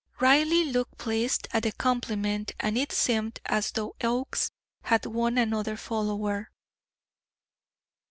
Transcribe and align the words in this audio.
Reilly 0.19 0.63
looked 0.65 0.97
pleased 0.97 1.47
at 1.53 1.61
the 1.61 1.71
compliment, 1.71 2.53
and 2.59 2.75
it 2.75 2.91
seemed 2.91 3.39
as 3.45 3.69
though 3.69 3.95
Oakes 4.03 4.49
had 4.81 5.05
won 5.05 5.37
another 5.37 5.77
follower. 5.77 6.49